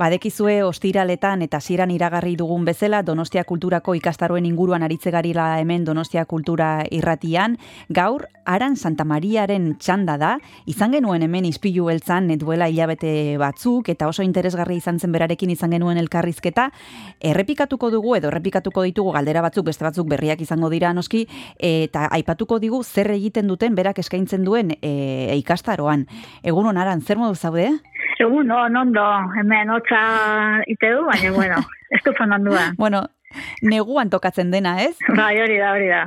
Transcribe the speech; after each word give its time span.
Badekizue 0.00 0.62
ostiraletan 0.64 1.42
eta 1.44 1.58
ziran 1.60 1.90
iragarri 1.92 2.30
dugun 2.40 2.62
bezala 2.64 3.02
Donostia 3.04 3.42
Kulturako 3.44 3.92
ikastaroen 3.98 4.46
inguruan 4.48 4.80
aritzegarila 4.86 5.58
hemen 5.60 5.84
Donostia 5.84 6.24
Kultura 6.24 6.86
irratian. 6.90 7.58
Gaur, 7.92 8.24
Aran 8.48 8.78
Santa 8.80 9.04
Mariaren 9.04 9.74
txanda 9.76 10.16
da, 10.16 10.30
izan 10.64 10.96
genuen 10.96 11.26
hemen 11.26 11.44
izpilu 11.44 11.90
beltzan 11.90 12.32
duela 12.40 12.70
hilabete 12.72 13.36
batzuk 13.36 13.90
eta 13.92 14.08
oso 14.08 14.24
interesgarri 14.24 14.78
izan 14.80 14.98
zen 14.98 15.12
berarekin 15.12 15.52
izan 15.52 15.76
genuen 15.76 16.00
elkarrizketa. 16.00 16.70
Errepikatuko 17.20 17.92
dugu 17.92 18.16
edo 18.16 18.32
errepikatuko 18.32 18.86
ditugu 18.88 19.12
galdera 19.18 19.44
batzuk 19.44 19.68
beste 19.68 19.84
batzuk 19.84 20.08
berriak 20.08 20.40
izango 20.40 20.72
dira 20.72 20.94
noski 20.96 21.26
eta 21.58 22.08
aipatuko 22.08 22.56
digu 22.58 22.80
zer 22.84 23.12
egiten 23.18 23.52
duten 23.52 23.76
berak 23.76 24.00
eskaintzen 24.00 24.48
duen 24.48 24.72
e, 24.80 25.36
ikastaroan. 25.36 26.08
Egun 26.42 26.72
Aran, 26.80 27.04
zer 27.04 27.20
modu 27.20 27.36
zaude? 27.36 27.68
Egun, 28.20 28.50
no, 28.52 28.68
nondo, 28.68 29.02
hemen 29.40 29.70
hotza 29.90 30.62
ite 30.66 30.90
du, 30.90 31.04
baina, 31.04 31.32
bueno, 31.36 31.56
ez 31.90 32.02
du 32.04 32.12
zonandua. 32.16 32.72
bueno, 32.76 33.08
neguan 33.62 34.10
tokatzen 34.10 34.50
dena, 34.50 34.82
ez? 34.82 34.96
Bai, 35.16 35.40
hori 35.40 35.58
da, 35.58 35.72
hori 35.72 35.88
da. 35.88 36.06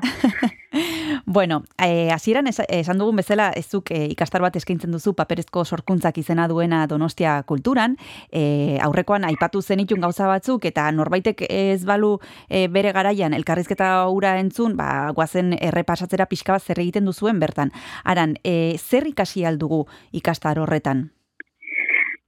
bueno, 1.25 1.63
eh, 1.77 2.11
hasieran 2.11 2.47
esan 2.47 2.97
dugun 2.97 3.15
bezala, 3.15 3.51
ez 3.55 3.65
zuk 3.69 3.91
eh, 3.91 4.07
ikastar 4.11 4.41
bat 4.41 4.55
eskaintzen 4.55 4.91
duzu 4.91 5.13
paperezko 5.13 5.63
sorkuntzak 5.63 6.17
izena 6.17 6.47
duena 6.47 6.85
Donostia 6.87 7.41
kulturan, 7.43 7.95
eh, 8.31 8.77
aurrekoan 8.81 9.23
aipatu 9.23 9.61
zenitun 9.61 10.01
gauza 10.01 10.27
batzuk, 10.27 10.65
eta 10.65 10.89
norbaitek 10.91 11.45
ez 11.49 11.85
balu 11.85 12.17
eh, 12.49 12.67
bere 12.67 12.91
garaian 12.91 13.33
elkarrizketa 13.33 14.07
ura 14.11 14.37
entzun, 14.39 14.75
ba, 14.75 15.11
guazen 15.15 15.55
errepasatzera 15.61 16.27
pixka 16.27 16.57
bat 16.57 16.63
zer 16.63 16.79
egiten 16.79 17.05
duzuen 17.05 17.39
bertan. 17.39 17.71
Aran, 18.03 18.37
eh, 18.43 18.75
zer 18.79 19.07
ikasi 19.07 19.45
aldugu 19.45 19.85
ikastar 20.11 20.59
horretan? 20.59 21.11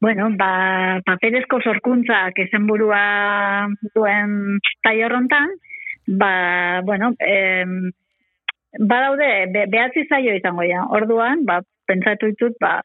Bueno, 0.06 0.28
ba, 0.38 1.02
paperezko 1.02 1.58
sorkuntzak 1.66 2.38
ezen 2.44 2.67
burua 2.70 3.66
duen 3.95 4.59
taio 4.86 5.08
ba, 6.06 6.81
bueno, 6.86 7.16
em, 7.17 7.89
ba 8.78 9.00
daude, 9.02 9.30
be, 9.50 9.66
behatzi 9.66 10.06
zaio 10.06 10.36
izango 10.36 10.62
ja. 10.62 10.86
Orduan, 10.89 11.44
ba, 11.44 11.62
pentsatu 11.88 12.28
ditut, 12.28 12.53
ba, 12.62 12.84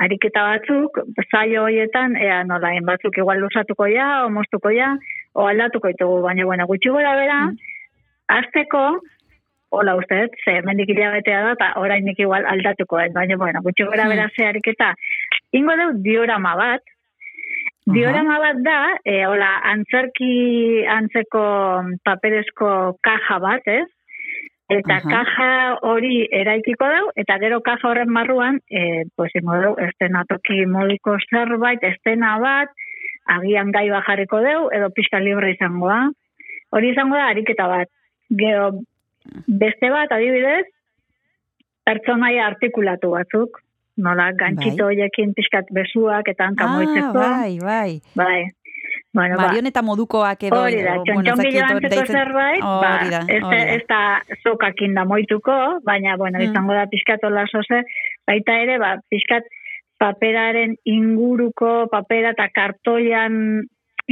ariketa 0.00 0.46
batzuk, 0.48 0.96
zaio 1.30 1.64
horietan, 1.64 2.16
ea 2.16 2.42
nolain 2.44 2.86
batzuk 2.86 3.18
igual 3.18 3.44
lusatuko 3.44 3.86
ja, 3.92 4.24
o 4.24 4.30
moztuko 4.30 4.72
ja, 4.72 4.96
o 5.34 5.46
aldatuko 5.46 5.92
ditugu, 5.92 6.22
baina, 6.22 6.46
bueno, 6.46 6.66
gutxi 6.66 6.88
gora 6.88 7.16
bera, 7.20 7.40
mm. 7.50 7.58
azteko, 8.38 8.86
hola 9.72 9.96
uste, 9.96 10.28
ze 10.44 10.60
mendik 10.64 10.90
hilabetea 10.92 11.42
da, 11.44 11.52
eta 11.56 11.68
orain 11.80 12.08
igual 12.12 12.44
aldatuko, 12.46 12.98
ez, 13.00 13.12
baina, 13.12 13.36
bueno, 13.40 13.60
gutxi 13.64 13.84
gora 13.88 14.08
bera 14.08 14.26
hmm. 14.26 14.34
ze 14.36 14.44
ariketa, 14.46 14.90
ingo 15.52 15.76
deu 15.76 15.90
diorama 16.04 16.54
bat, 16.56 16.92
diorama 17.92 18.38
bat 18.40 18.60
da, 18.64 18.78
e, 19.04 19.24
hola, 19.26 19.50
antzerki 19.72 20.84
antzeko 20.88 21.42
paperezko 22.06 22.70
kaja 23.04 23.38
bat, 23.42 23.66
ez, 23.66 23.88
eta 24.72 25.00
uh 25.02 25.08
kaja 25.12 25.50
hori 25.84 26.22
eraikiko 26.32 26.88
dau, 26.88 27.10
eta 27.16 27.36
gero 27.42 27.60
kaja 27.60 27.90
horren 27.90 28.12
marruan, 28.12 28.60
e, 28.70 29.04
pues, 29.16 29.32
ingo 29.40 29.58
deu, 29.64 29.74
estena 29.88 30.24
toki 30.28 30.64
modiko 30.66 31.18
zerbait, 31.28 31.82
estena 31.84 32.38
bat, 32.40 32.72
agian 33.36 33.70
gai 33.74 33.88
bajarriko 33.90 34.40
deu, 34.42 34.70
edo 34.74 34.88
pixka 34.94 35.20
libre 35.20 35.52
izangoa, 35.52 36.06
hori 36.72 36.94
izango 36.94 37.18
da, 37.20 37.28
ariketa 37.34 37.68
bat, 37.68 37.92
Gero, 38.32 38.70
Beste 39.46 39.90
bat, 39.92 40.10
adibidez, 40.10 40.64
pertsonaia 41.86 42.46
artikulatu 42.48 43.12
batzuk, 43.12 43.60
nola, 43.96 44.30
gantxito 44.38 44.88
bai. 44.88 44.96
hoiekin 44.96 45.34
pixkat 45.36 45.68
besuak 45.74 46.28
eta 46.32 46.48
hanka 46.48 46.64
ah, 46.64 46.74
moitzeko. 46.76 47.12
Bai, 47.18 47.58
bai. 47.60 48.00
Bai. 48.16 48.42
Bueno, 49.12 49.36
ba. 49.36 49.48
Marioneta 49.48 49.82
modukoak 49.84 50.46
edo. 50.48 50.60
Hori 50.64 50.80
da, 50.84 50.96
txontxon 51.04 51.42
bueno, 51.42 52.04
zerbait, 52.08 52.62
ba, 52.64 52.92
ez, 53.28 53.42
ez 53.76 53.82
da 53.88 54.00
sokakin 54.40 54.96
da 54.96 55.04
moituko, 55.04 55.56
baina, 55.84 56.16
bueno, 56.16 56.40
mm. 56.40 56.48
izango 56.48 56.76
da 56.76 56.86
pixkat 56.88 57.24
hola 57.28 57.44
zoze, 57.52 57.82
baita 58.28 58.56
ere, 58.64 58.78
ba, 58.80 58.94
pixkat 59.12 59.48
paperaren 60.00 60.74
inguruko, 60.88 61.86
papera 61.92 62.32
eta 62.34 62.48
kartoian 62.56 63.36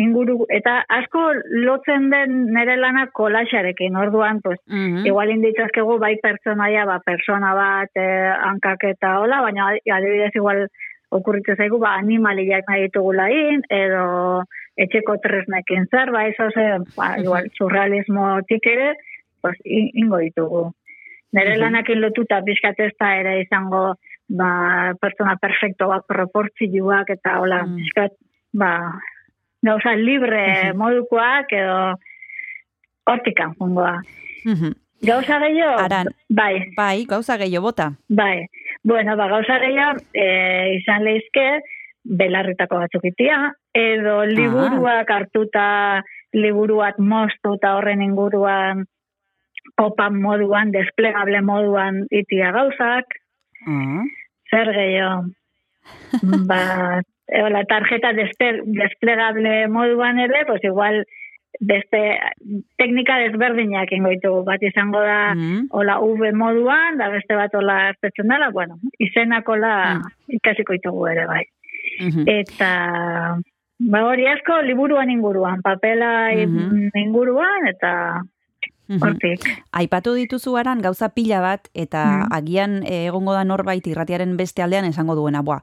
inguru 0.02 0.44
eta 0.56 0.76
asko 0.98 1.22
lotzen 1.66 2.08
den 2.12 2.36
nere 2.54 2.76
lana 2.80 3.06
kolaxarekin 3.20 3.96
orduan 4.02 4.40
pues 4.44 4.58
mm 4.66 4.86
-hmm. 4.86 5.06
igual 5.06 5.30
inditzazkegu 5.30 5.98
bai 5.98 6.16
pertsonaia 6.22 6.86
ba 6.86 7.00
persona 7.10 7.54
bat 7.54 7.90
eh, 7.94 8.32
hankak 8.48 8.84
eta 8.92 9.18
hola 9.20 9.42
baina 9.46 9.68
adibidez 9.96 10.34
igual 10.34 10.66
okurritzen 11.10 11.56
zaigu 11.56 11.78
ba 11.78 11.94
animaliak 12.02 12.64
nahi 12.68 12.82
ditugu 12.86 13.12
lain 13.12 13.62
edo 13.82 14.42
etxeko 14.76 15.16
tresnekin 15.22 15.86
zer 15.90 16.10
ba 16.10 16.26
eso 16.26 16.50
se 16.56 16.66
ba, 16.96 17.16
igual 17.18 17.50
surrealismo 17.58 18.26
tikere 18.48 18.94
pues 19.42 19.56
ingo 20.02 20.18
ditugu 20.26 20.62
nere 21.32 21.56
mm 21.56 21.60
lanakin 21.60 22.00
lotuta 22.00 22.40
bizkat 22.40 22.80
ez 22.80 22.92
da 23.00 23.16
ere 23.20 23.40
izango 23.42 23.84
ba 24.40 24.50
pertsona 25.02 25.36
perfecto 25.36 25.88
bat 25.92 26.06
proportzioak 26.06 27.10
eta 27.16 27.38
hola 27.42 27.62
mm. 27.66 27.76
bizkat 27.76 28.12
ba 28.52 28.72
gauza 29.62 29.94
libre 29.96 30.72
modukoak 30.74 31.52
edo 31.52 31.80
hortikan 33.10 33.54
fungoa. 33.58 33.98
Gauza 35.00 35.38
gehiago? 35.40 35.78
Aran, 35.80 36.12
bai. 36.28 36.72
Bai, 36.76 37.04
gauza 37.08 37.36
gehiago 37.40 37.70
bota. 37.70 37.90
Bai. 38.08 38.46
Bueno, 38.84 39.16
ba, 39.16 39.28
gauza 39.28 39.58
gehiago 39.62 40.00
e, 40.12 40.76
izan 40.76 41.04
lehizke 41.04 41.46
belarritako 42.04 42.80
batzuk 42.80 43.04
itia, 43.10 43.50
edo 43.76 44.22
liburuak 44.28 45.10
hartuta, 45.10 46.02
liburuak 46.32 46.98
moztu 46.98 47.56
eta 47.58 47.74
horren 47.76 48.02
inguruan 48.04 48.86
kopan 49.76 50.16
moduan, 50.20 50.72
desplegable 50.72 51.42
moduan 51.44 52.04
itia 52.10 52.52
gauzak. 52.56 53.20
Ah. 53.66 54.04
Zer 54.50 54.72
gehiago? 54.76 55.28
ba, 56.50 57.00
la 57.30 57.64
tarjeta 57.64 58.12
desplegable 58.12 59.68
moduan 59.68 60.18
ere, 60.18 60.44
pues 60.46 60.64
igual 60.64 61.04
beste 61.58 62.00
teknika 62.78 63.18
desberdinak 63.20 63.90
ingoitu 63.92 64.32
bat 64.46 64.62
izango 64.62 65.00
da 65.02 65.34
mm. 65.34 65.68
ola 65.76 65.98
V 66.00 66.32
moduan, 66.32 66.98
da 66.98 67.10
beste 67.10 67.36
bat 67.36 67.54
ola 67.54 67.88
artetzen 67.90 68.28
dela, 68.28 68.50
bueno, 68.50 68.78
izenako 68.98 69.56
la 69.56 69.74
mm. 69.96 70.36
ikasiko 70.40 70.76
itugu 70.78 71.06
ere 71.12 71.26
bai. 71.26 71.44
Mm-hmm. 72.00 72.24
Eta 72.26 72.70
ba 73.90 74.02
hori 74.06 74.26
asko 74.28 74.60
liburuan 74.62 75.10
inguruan, 75.10 75.62
papela 75.62 76.30
mm-hmm. 76.32 76.92
inguruan, 77.02 77.68
eta 77.68 78.22
Hortik. 78.98 79.44
Aipatu 79.70 80.14
dituzu 80.18 80.56
aran 80.58 80.80
gauza 80.82 81.10
pila 81.14 81.38
bat 81.44 81.68
eta 81.74 82.02
mm. 82.04 82.32
agian 82.34 82.72
eh, 82.82 83.06
egongo 83.06 83.36
da 83.36 83.44
norbait 83.46 83.86
irratiaren 83.86 84.34
beste 84.40 84.64
aldean 84.64 84.88
esango 84.88 85.14
duena. 85.14 85.44
Boa, 85.46 85.60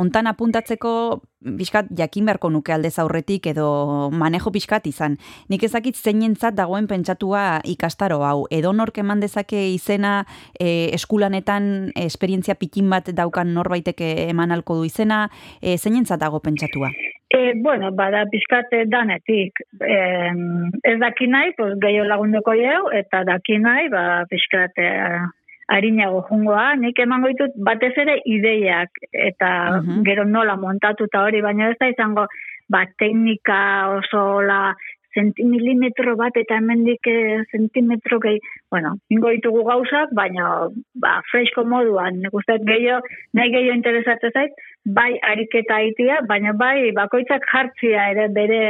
ontan 0.00 0.26
apuntatzeko 0.26 1.22
bizkat 1.44 1.86
jakin 1.96 2.26
beharko 2.26 2.50
nuke 2.50 2.72
alde 2.72 2.90
aurretik 2.98 3.46
edo 3.52 4.10
manejo 4.10 4.50
bizkat 4.50 4.86
izan. 4.86 5.18
Nik 5.48 5.62
ezakit 5.62 5.96
zeinentzat 5.96 6.56
dagoen 6.56 6.88
pentsatua 6.88 7.60
ikastaro 7.64 8.22
hau. 8.24 8.46
Edo 8.50 8.72
nork 8.72 8.98
eman 8.98 9.20
dezake 9.20 9.68
izena 9.74 10.24
e, 10.58 10.90
eskulanetan 10.96 11.92
esperientzia 11.96 12.54
pikin 12.54 12.90
bat 12.90 13.10
daukan 13.14 13.54
norbaiteke 13.54 14.28
eman 14.28 14.52
alko 14.52 14.80
du 14.80 14.88
izena, 14.88 15.28
e, 15.60 15.76
zeinentzat 15.76 16.20
dago 16.20 16.40
pentsatua? 16.40 16.90
E, 17.34 17.54
bueno, 17.58 17.90
bada 17.92 18.24
pizkate 18.30 18.84
danetik. 18.86 19.64
E, 19.80 19.96
ez 20.86 20.98
daki 21.00 21.26
nahi, 21.26 21.54
pues, 21.58 21.74
gehiago 21.82 22.06
lagunduko 22.08 22.54
jau, 22.58 22.84
eta 22.94 23.24
daki 23.26 23.58
nahi, 23.58 23.88
ba, 23.90 24.04
pizkate 24.30 24.90
harinago 25.68 26.24
jungoa, 26.28 26.74
nik 26.76 26.98
emango 27.00 27.30
ditut 27.32 27.54
batez 27.68 27.92
ere 28.00 28.18
ideiak, 28.24 28.90
eta 29.12 29.50
gero 30.08 30.24
nola 30.24 30.56
montatu 30.56 31.08
eta 31.08 31.22
hori, 31.24 31.40
baina 31.44 31.70
ez 31.70 31.78
da 31.80 31.88
izango, 31.92 32.26
ba, 32.68 32.84
teknika 32.98 33.60
oso 33.98 34.42
la 34.42 34.74
sentimilimetro 35.14 36.16
bat 36.18 36.36
eta 36.36 36.58
hemendik 36.58 37.08
sentimetro 37.52 38.18
gehi, 38.20 38.40
bueno, 38.70 38.96
ingo 39.14 39.30
ditugu 39.30 39.62
gauzak, 39.68 40.12
baina 40.18 40.68
ba, 41.00 41.16
fresko 41.30 41.64
moduan, 41.70 42.20
nik 42.22 42.34
uste 42.34 42.58
gehiago, 42.66 43.06
nahi 43.32 43.52
gehiago 43.54 43.78
interesatzen 43.78 44.34
zait, 44.34 44.62
bai 44.84 45.12
ariketa 45.22 45.80
itia, 45.90 46.20
baina 46.28 46.52
bai 46.52 46.90
bakoitzak 46.96 47.46
jartzia 47.52 48.10
ere 48.14 48.28
bere 48.34 48.62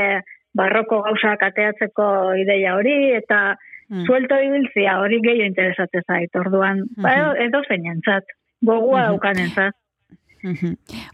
barroko 0.55 1.01
gauzak 1.09 1.43
ateatzeko 1.49 2.09
ideia 2.45 2.77
hori, 2.79 2.99
eta 3.17 3.57
mm. 3.89 4.05
suelto 4.07 4.41
ibiltzia 4.41 4.99
hori 5.01 5.21
gehiago 5.25 5.51
interesatzen 5.53 6.03
zait, 6.07 6.37
orduan, 6.37 6.85
mm 6.85 6.91
-hmm. 6.97 7.03
ba, 7.03 7.35
edo 7.47 7.63
zeinentzat, 7.69 8.25
gogua 8.61 9.01
mm 9.01 9.05
-hmm. 9.05 9.09
daukanentzat. 9.09 9.75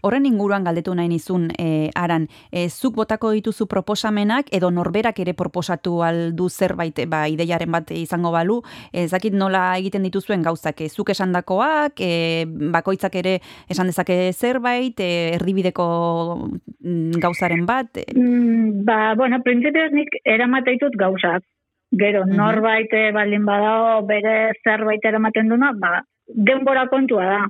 Horren 0.03 0.25
inguruan 0.27 0.65
galdetu 0.67 0.93
nahi 0.95 1.07
nizun, 1.11 1.47
e, 1.59 1.89
aran, 1.95 2.27
e, 2.51 2.67
zuk 2.69 2.97
botako 2.99 3.31
dituzu 3.35 3.67
proposamenak 3.71 4.51
edo 4.51 4.71
norberak 4.71 5.21
ere 5.23 5.33
proposatu 5.37 6.01
aldu 6.03 6.49
zerbait, 6.49 6.99
ba, 7.07 7.23
ideiaren 7.31 7.71
bat 7.71 7.91
izango 7.95 8.33
balu, 8.35 8.59
ezakit 8.91 9.33
nola 9.37 9.63
egiten 9.79 10.03
dituzuen 10.07 10.43
gauzak, 10.43 10.81
e, 10.81 10.89
zuk 10.89 11.13
esandakoak, 11.15 12.03
e, 12.03 12.45
bakoitzak 12.75 13.15
ere 13.23 13.37
esan 13.71 13.91
dezake 13.91 14.33
zerbait, 14.33 14.99
e, 14.99 15.37
erdibideko 15.37 15.87
mm, 16.83 17.23
gauzaren 17.23 17.65
bat? 17.65 18.03
E. 18.03 18.11
Mm, 18.17 18.83
ba, 18.85 19.15
bueno, 19.15 19.39
prinsipioz 19.45 19.91
nik 19.95 20.19
eramate 20.25 20.75
ditut 20.75 20.99
gauzak. 20.99 21.47
Gero, 21.91 22.25
mm 22.25 22.37
norbait 22.37 22.91
baldin 23.13 23.45
badao 23.45 24.01
bere 24.07 24.53
zerbait 24.63 25.03
eramaten 25.03 25.49
duna, 25.49 25.73
ba, 25.73 26.01
denbora 26.27 26.87
kontua 26.87 27.25
da. 27.25 27.41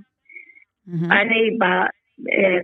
Mm 0.87 1.57
ba, 1.59 1.89
eh, 2.27 2.61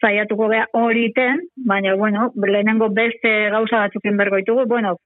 zaiatuko 0.00 0.48
beha 0.48 0.66
hori 0.72 1.12
ten, 1.12 1.40
baina, 1.56 1.94
bueno, 1.96 2.32
lehenengo 2.36 2.88
beste 2.90 3.50
gauza 3.50 3.84
batzukin 3.84 4.16
bergoitugu, 4.16 4.66
bueno, 4.66 4.96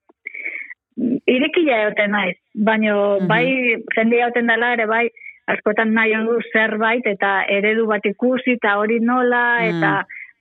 irekila 1.27 1.83
egoten 1.87 2.11
naiz, 2.11 2.37
baina, 2.55 2.97
bai, 3.29 3.47
jende 3.95 4.19
egoten 4.21 4.51
dela 4.51 4.73
ere, 4.77 4.87
bai, 4.87 5.07
askotan 5.47 5.95
nahi 5.95 6.15
du 6.27 6.39
zerbait, 6.53 7.07
eta 7.07 7.45
eredu 7.49 7.87
bat 7.87 8.05
ikusi, 8.07 8.59
eta 8.59 8.77
hori 8.79 9.01
nola, 9.01 9.65
eta 9.67 9.93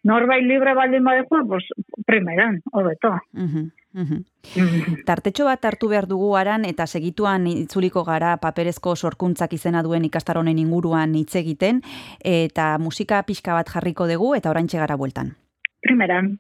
norbait 0.04 0.44
libre 0.46 0.74
baldin 0.75 1.04
badeko, 1.04 1.46
pues, 1.48 1.69
primeran, 2.06 2.62
hobeto. 2.74 3.18
Uh 3.34 3.69
Tartetxo 5.08 5.46
bat 5.46 5.66
hartu 5.66 5.90
behar 5.92 6.08
dugu 6.08 6.36
aran 6.40 6.66
eta 6.66 6.88
segituan 6.88 7.48
itzuliko 7.48 8.04
gara 8.08 8.38
paperezko 8.38 8.96
sorkuntzak 8.96 9.54
izena 9.54 9.84
duen 9.84 10.06
ikastaronen 10.08 10.60
inguruan 10.60 11.16
hitz 11.16 11.36
egiten 11.36 11.82
eta 12.24 12.78
musika 12.80 13.24
pixka 13.24 13.54
bat 13.54 13.70
jarriko 13.70 14.08
dugu 14.08 14.36
eta 14.36 14.50
oraintxe 14.50 14.80
gara 14.80 14.98
bueltan. 14.98 15.36
Primeran. 15.82 16.38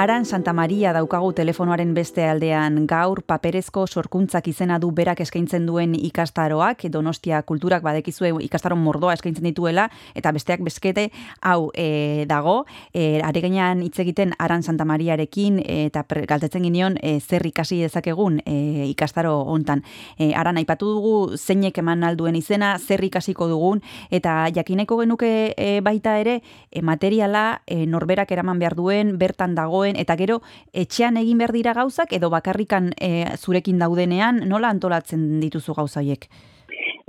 Aran 0.00 0.19
Santa 0.30 0.52
Maria 0.52 0.92
daukagu 0.94 1.32
telefonoaren 1.34 1.90
beste 1.90 2.22
aldean. 2.22 2.84
Gaur 2.86 3.18
paperezko 3.26 3.82
sorkuntzak 3.90 4.46
izena 4.46 4.76
du 4.78 4.92
berak 4.94 5.18
eskaintzen 5.24 5.64
duen 5.66 5.96
ikastaroak, 5.98 6.84
Donostia 6.94 7.40
kulturak 7.42 7.82
badekizue 7.82 8.30
ikastaron 8.46 8.78
mordoa 8.78 9.16
eskaintzen 9.16 9.48
dituela, 9.48 9.88
eta 10.14 10.30
besteak 10.30 10.62
beskete 10.62 11.08
hau 11.42 11.72
e, 11.74 12.26
dago, 12.30 12.60
e, 12.94 13.18
aregenean 13.26 13.82
hitz 13.82 13.98
egiten 14.04 14.36
Aran 14.38 14.62
Santa 14.62 14.86
Mariarekin 14.86 15.58
eta 15.64 16.04
galtetzen 16.30 16.62
gineon 16.62 17.00
e, 17.02 17.16
zer 17.18 17.42
ikasi 17.50 17.80
dezakegun 17.82 18.38
e, 18.46 18.86
ikastaro 18.92 19.34
hontan. 19.50 19.82
E, 20.14 20.30
aran 20.38 20.62
aipatu 20.62 20.92
dugu 20.94 21.14
zeinek 21.38 21.82
eman 21.82 22.06
alduen 22.06 22.38
izena, 22.38 22.76
zer 22.78 23.02
ikasiko 23.02 23.50
dugun, 23.50 23.82
eta 24.14 24.46
jakineko 24.54 25.02
genuke 25.02 25.32
e, 25.56 25.80
baita 25.82 26.20
ere, 26.22 26.38
e, 26.70 26.86
materiala 26.86 27.64
e, 27.66 27.82
norberak 27.82 28.30
eraman 28.30 28.62
behar 28.62 28.78
duen, 28.78 29.16
bertan 29.18 29.58
dagoen, 29.58 29.98
eta 29.98 30.19
gero 30.20 30.40
etxean 30.84 31.16
egin 31.16 31.40
behar 31.42 31.52
dira 31.56 31.74
gauzak, 31.74 32.12
edo 32.12 32.30
bakarrikan 32.30 32.92
e, 33.00 33.26
zurekin 33.36 33.80
daudenean, 33.82 34.44
nola 34.48 34.70
antolatzen 34.70 35.40
dituzu 35.40 35.74
gauzaiek? 35.74 36.28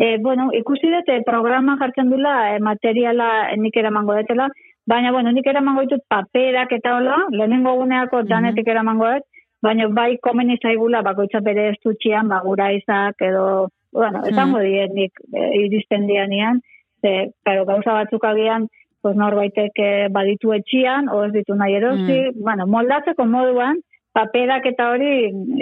E, 0.01 0.17
bueno, 0.17 0.49
ikusi 0.57 0.89
dut, 0.89 1.09
e, 1.13 1.21
programa 1.27 1.77
jartzen 1.77 2.09
dula, 2.09 2.55
e, 2.55 2.59
materiala 2.59 3.27
nik 3.61 3.75
eramango 3.77 4.15
detela, 4.17 4.47
baina, 4.89 5.11
bueno, 5.13 5.31
nik 5.35 5.45
eramango 5.47 5.83
ditut 5.85 6.01
paperak 6.09 6.73
eta 6.79 6.95
hola, 6.97 7.19
lehenengo 7.29 7.75
guneako 7.83 8.23
danetik 8.29 8.65
mm 8.65 8.73
eramango 8.73 9.11
dut, 9.13 9.27
baina 9.61 9.87
bai 9.93 10.17
komen 10.25 10.49
izaigula 10.55 11.03
bakoitza 11.05 11.43
bere 11.45 11.69
estutxian, 11.75 12.27
bagura 12.33 12.71
izak 12.73 13.21
edo, 13.27 13.69
bueno, 13.93 14.23
esango 14.25 14.57
mm 14.57 14.65
-hmm. 14.65 14.93
nik 14.95 15.13
e, 15.33 15.49
iristen 15.65 16.07
dianian, 16.07 16.61
ze, 17.01 17.31
pero 17.43 17.65
gauza 17.65 17.93
batzuk 17.93 18.25
agian, 18.25 18.67
pues 19.01 19.15
norbaitek 19.17 19.79
e, 19.81 19.91
baditu 20.13 20.53
etxian, 20.53 21.09
o 21.09 21.23
ez 21.25 21.31
ditu 21.33 21.55
nahi 21.57 21.75
erosi, 21.79 22.19
mm. 22.29 22.43
bueno, 22.43 22.67
moldatzeko 22.67 23.25
moduan, 23.25 23.81
paperak 24.13 24.67
eta 24.73 24.91
hori 24.93 25.11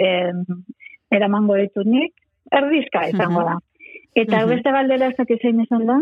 e, 0.04 0.12
eramango 1.10 1.56
ditut 1.60 1.88
nik, 1.88 2.14
erdizka 2.50 3.08
izango 3.10 3.46
da. 3.48 3.58
Eta 4.18 4.40
beste 4.44 4.72
galdera 4.74 5.06
ez 5.06 5.14
dakit 5.14 5.38
zein 5.38 5.60
esan 5.62 5.84
da? 5.86 5.96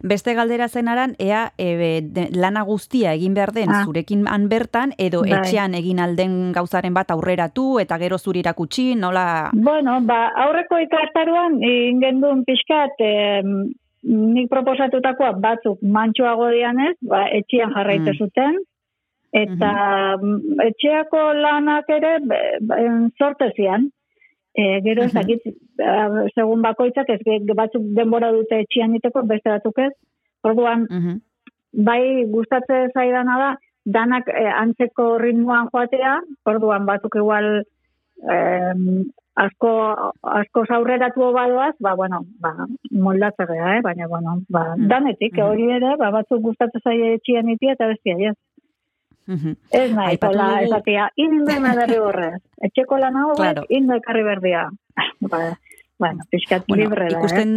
Beste 0.00 0.32
galdera 0.34 0.68
zen 0.68 0.88
aran, 0.88 1.12
ea 1.20 1.42
e, 1.60 2.00
lana 2.32 2.62
guztia 2.64 3.12
egin 3.12 3.34
behar 3.36 3.52
den 3.52 3.68
ah. 3.68 3.82
zurekin 3.84 4.24
han 4.28 4.46
bertan, 4.48 4.94
edo 4.96 5.20
bai. 5.26 5.34
etxean 5.36 5.76
egin 5.76 6.00
alden 6.00 6.54
gauzaren 6.56 6.96
bat 6.96 7.12
aurreratu, 7.12 7.78
eta 7.82 7.98
gero 8.00 8.16
zuri 8.18 8.40
irakutsi, 8.40 8.94
nola... 8.96 9.50
Bueno, 9.52 9.98
ba, 10.08 10.22
aurreko 10.46 10.80
ikastaruan, 10.86 11.60
ingendun 11.60 12.46
pixkat, 12.48 12.96
e, 12.96 13.12
nik 14.02 14.48
proposatutakoa 14.50 15.32
batzuk 15.42 15.80
mantxoago 15.82 16.50
dianez, 16.54 16.96
ba, 17.02 17.26
etxean 17.36 17.74
jarraite 17.76 18.12
mm. 18.12 18.18
zuten, 18.18 18.60
eta 19.32 19.72
mm 20.18 20.66
etxeako 20.66 21.20
lanak 21.38 21.88
ere, 21.96 22.18
sortezian, 23.18 23.90
E, 24.50 24.80
gero 24.82 25.04
ez 25.06 25.12
dakit, 25.14 25.44
segun 26.34 26.62
bakoitzak, 26.64 27.10
ez 27.14 27.54
batzuk 27.54 27.84
denbora 27.94 28.32
dute 28.34 28.58
etxian 28.64 28.96
iteko, 28.98 29.22
beste 29.22 29.52
batzuk 29.52 29.78
ez. 29.78 29.92
Orduan, 30.42 30.86
bai 31.86 32.26
gustatze 32.32 32.88
zaidana 32.90 33.36
da, 33.38 33.50
danak 33.84 34.28
e, 34.28 34.46
antzeko 34.62 35.18
ritmoan 35.22 35.70
joatea, 35.72 36.18
orduan 36.50 36.86
batzuk 36.88 37.16
igual 37.20 37.60
eh, 37.60 38.74
asko, 39.36 39.70
asko 40.22 40.64
zaurreratu 40.66 41.32
badoaz, 41.32 41.74
ba, 41.80 41.94
bueno, 41.94 42.24
ba, 42.40 42.54
moldatzea, 42.90 43.76
eh? 43.76 43.80
baina, 43.82 44.08
bueno, 44.08 44.40
ba, 44.48 44.74
danetik, 44.76 45.38
hori 45.44 45.70
ere, 45.76 45.96
ba, 46.00 46.10
batzuk 46.10 46.42
gustatze 46.42 46.82
zaia 46.82 47.14
etxian 47.16 47.48
itia, 47.54 47.76
eta 47.78 47.90
bestia, 47.92 48.16
yes. 48.18 48.38
Ez 49.30 49.90
nahi, 49.94 50.18
kola, 50.18 50.46
ez 50.64 50.72
atia, 50.74 51.08
inde 51.14 51.60
berri 51.62 51.98
horrez. 52.02 52.40
Etxeko 52.66 52.98
lan 52.98 53.16
hau, 53.16 53.34
claro. 53.38 53.62
inde 53.68 54.00
karri 54.02 54.24
berdia. 54.26 54.64
Bueno, 56.00 56.24
pixkat 56.30 56.64
bueno, 56.66 56.84
libre 56.84 57.10
da, 57.10 57.18
ikusten 57.18 57.50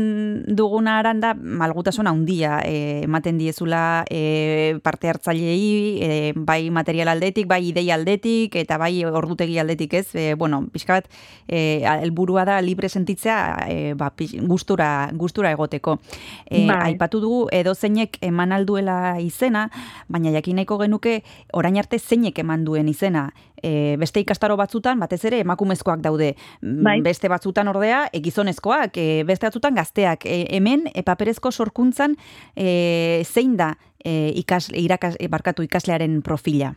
eh? 0.43 0.51
duguna 0.51 0.97
aranda, 0.99 1.31
malgutasuna 1.33 2.11
handia 2.11 2.57
eh, 2.67 3.05
ematen 3.05 3.37
diezula 3.39 4.03
eh, 4.11 4.81
parte 4.83 5.07
hartzailei, 5.07 5.99
eh, 6.03 6.33
bai 6.35 6.67
material 6.69 7.07
aldetik, 7.07 7.47
bai 7.47 7.61
idei 7.69 7.85
aldetik, 7.95 8.57
eta 8.59 8.75
bai 8.77 9.05
ordutegi 9.07 9.55
aldetik 9.63 9.95
ez, 9.95 10.09
eh, 10.19 10.33
bueno, 10.35 10.59
pixkat, 10.73 11.07
eh, 11.47 11.87
elburua 12.01 12.43
da 12.43 12.59
libre 12.59 12.89
sentitzea, 12.89 13.39
eh, 13.69 13.93
ba, 13.95 14.11
gustura, 14.41 15.09
gustura 15.13 15.55
egoteko. 15.55 16.01
Eh, 16.45 16.67
bai. 16.67 16.81
Aipatu 16.91 17.23
dugu, 17.23 17.47
edo 17.55 17.73
zeinek 17.75 18.19
eman 18.19 18.51
alduela 18.51 19.21
izena, 19.23 19.69
baina 20.09 20.35
jakineko 20.35 20.81
genuke, 20.83 21.21
orain 21.53 21.79
arte 21.79 21.97
zeinek 21.97 22.43
eman 22.43 22.67
duen 22.67 22.91
izena, 22.91 23.29
e, 23.63 23.95
beste 23.97 24.21
ikastaro 24.21 24.57
batzutan, 24.59 24.99
batez 25.01 25.23
ere, 25.25 25.39
emakumezkoak 25.41 26.03
daude. 26.03 26.33
Mm, 26.61 26.83
bai. 26.85 26.97
Beste 27.05 27.31
batzutan 27.31 27.71
ordea, 27.71 28.03
egizonezkoak, 28.33 28.97
e, 28.97 29.23
beste 29.23 29.47
batzutan 29.47 29.75
gazteak. 29.75 30.25
E, 30.25 30.45
hemen, 30.55 30.87
e, 30.93 31.03
paperezko 31.03 31.51
sorkuntzan, 31.51 32.15
e, 32.55 33.23
zein 33.23 33.55
da 33.57 33.75
e, 34.03 34.31
ikas, 34.35 34.71
irakas, 34.73 35.17
e, 35.19 35.27
barkatu 35.29 35.63
ikaslearen 35.63 36.21
profila? 36.21 36.73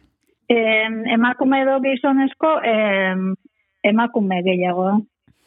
E, 0.49 0.59
emakume 1.15 1.63
edo 1.63 1.81
gizonezko, 1.81 2.61
e, 2.63 2.77
emakume 3.85 4.43
gehiago. 4.43 5.01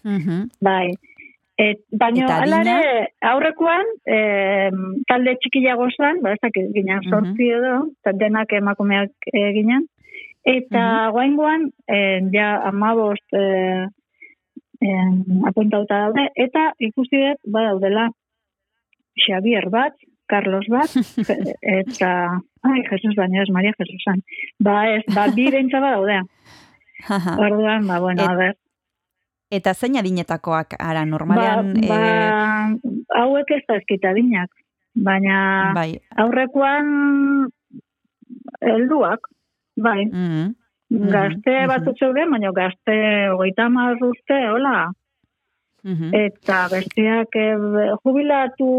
Uh 0.03 0.47
Bai. 0.61 0.93
Et, 1.59 1.81
baina, 1.91 2.39
alare, 2.39 3.09
aurrekoan, 3.21 3.83
e, 4.07 4.71
talde 5.07 5.35
txikiago 5.43 5.89
zen, 5.91 6.21
ba, 6.23 6.31
ez 6.31 6.39
dakit, 6.41 6.69
ginen 6.71 7.03
sortzi 7.03 7.49
edo, 7.51 7.89
denak 8.15 8.53
emakumeak 8.55 9.11
e, 9.27 9.51
ginen, 9.57 9.83
Eta 10.45 10.79
uh 10.79 11.05
-huh. 11.05 11.11
guaingoan, 11.11 11.71
eh, 11.87 12.21
ja 12.31 12.61
amabost 12.63 13.33
eh, 13.33 13.87
eh, 14.81 15.09
apuntauta 15.49 16.05
daude, 16.05 16.29
eta 16.35 16.71
ikusi 16.79 17.21
dut, 17.23 17.41
badaudela, 17.51 18.09
Xavier 19.19 19.69
bat, 19.73 19.95
Carlos 20.29 20.65
bat, 20.71 20.93
eta, 21.81 22.11
ai, 22.63 22.79
Jesus 22.87 23.15
baina 23.17 23.43
ez, 23.43 23.49
Maria 23.51 23.73
Jesusan. 23.77 24.23
Ba, 24.63 24.81
ez, 24.95 25.03
ba, 25.15 25.27
bi 25.35 25.49
bentsa 25.53 25.81
daude. 25.83 26.21
Orduan, 27.37 27.87
ba, 27.87 27.99
bueno, 27.99 28.23
Et, 28.23 28.29
a 28.29 28.35
ber. 28.35 28.57
Eta 29.59 29.73
zein 29.73 29.97
adinetakoak, 29.97 30.77
ara, 30.79 31.05
normalean... 31.09 31.73
Ba, 31.81 31.87
ba 31.89 31.99
eh... 32.05 32.95
hauek 33.19 33.55
ez 33.57 33.63
da 33.67 33.79
eskita 33.81 34.13
adinak, 34.13 34.51
baina 34.93 35.39
bai. 35.75 35.91
aurrekoan 36.21 37.49
helduak, 38.61 39.25
Bai. 39.79 40.05
Mm 40.05 40.27
-hmm. 40.29 40.47
Gazte 40.89 41.51
mm 41.51 41.57
-hmm. 41.57 41.67
batzuk 41.67 41.97
zeuden, 41.97 42.31
baina 42.31 42.51
gazte 42.51 42.95
hogeita 43.29 43.69
marruzte, 43.69 44.37
hola. 44.53 44.91
Mm 45.83 45.93
-hmm. 45.95 46.09
Eta 46.13 46.67
besteak 46.71 47.35
eh, 47.35 47.55
jubilatu 48.03 48.69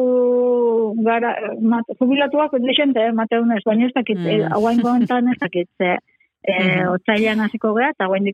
gara, 1.06 1.30
mat, 1.60 1.84
jubilatuak 2.00 2.52
lixente, 2.52 3.00
eh, 3.00 3.12
mateunez, 3.12 3.62
baina 3.64 3.86
ez 3.86 3.92
dakit, 3.94 4.18
mm 4.18 4.26
-hmm. 4.26 4.50
hauain 4.52 4.80
gontan 4.82 5.28
ez 5.28 5.38
dakit, 5.46 5.68
ze, 5.78 5.96
e, 6.42 6.86
otzailean 6.88 7.40
hasiko 7.40 7.72
gara, 7.72 7.90
eta 7.90 8.04
hauain 8.04 8.26